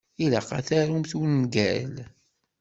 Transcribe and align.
Ilaq 0.23 0.49
ad 0.57 0.65
tarumt 0.67 1.11
ungal. 1.21 1.95